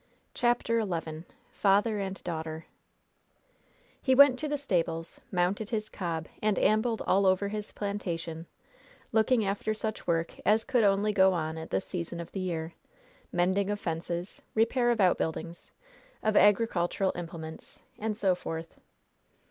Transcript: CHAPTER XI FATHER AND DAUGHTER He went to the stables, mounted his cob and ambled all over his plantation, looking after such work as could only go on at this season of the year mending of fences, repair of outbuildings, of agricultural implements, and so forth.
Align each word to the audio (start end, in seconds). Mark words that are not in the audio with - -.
CHAPTER 0.33 0.81
XI 0.81 1.25
FATHER 1.51 1.99
AND 1.99 2.23
DAUGHTER 2.23 2.65
He 4.01 4.15
went 4.15 4.39
to 4.39 4.47
the 4.47 4.57
stables, 4.57 5.21
mounted 5.31 5.69
his 5.69 5.89
cob 5.89 6.27
and 6.41 6.57
ambled 6.57 7.03
all 7.05 7.27
over 7.27 7.49
his 7.49 7.71
plantation, 7.73 8.47
looking 9.11 9.45
after 9.45 9.75
such 9.75 10.07
work 10.07 10.33
as 10.43 10.63
could 10.63 10.83
only 10.83 11.13
go 11.13 11.33
on 11.33 11.55
at 11.55 11.69
this 11.69 11.85
season 11.85 12.19
of 12.19 12.31
the 12.31 12.39
year 12.39 12.73
mending 13.31 13.69
of 13.69 13.79
fences, 13.79 14.41
repair 14.55 14.89
of 14.89 14.99
outbuildings, 14.99 15.69
of 16.23 16.35
agricultural 16.35 17.11
implements, 17.13 17.79
and 17.99 18.17
so 18.17 18.33
forth. 18.33 18.79